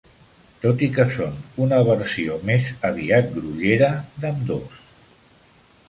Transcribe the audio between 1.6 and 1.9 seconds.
una